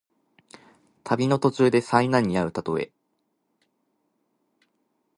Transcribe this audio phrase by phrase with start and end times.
[1.03, 2.91] 旅の途中で災難にあうたとえ。